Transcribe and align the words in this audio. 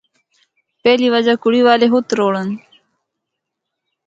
پہلی 0.83 1.07
وجہ 1.13 1.33
کڑی 1.43 1.61
والے 1.67 1.87
خود 1.91 2.03
تروڑّن۔ 2.09 2.49